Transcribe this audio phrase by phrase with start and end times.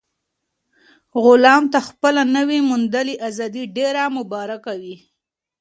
[1.23, 4.95] غلام ته خپله نوي موندلې ازادي ډېره مبارک وه.